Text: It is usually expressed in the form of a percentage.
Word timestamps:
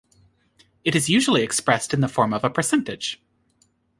It 0.83 0.95
is 0.95 1.11
usually 1.11 1.43
expressed 1.43 1.93
in 1.93 2.01
the 2.01 2.07
form 2.07 2.33
of 2.33 2.43
a 2.43 2.49
percentage. 2.49 3.21